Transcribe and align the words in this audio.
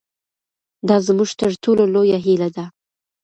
دا 0.87 0.97
زموږ 1.07 1.29
تر 1.41 1.51
ټولو 1.63 1.83
لویه 1.93 2.19
هیله 2.25 2.49
ده. 2.55 2.65